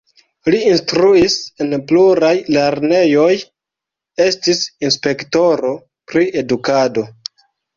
[0.53, 3.27] Li instruis en pluraj lernejoj,
[4.27, 5.75] estis inspektoro
[6.15, 7.07] pri edukado.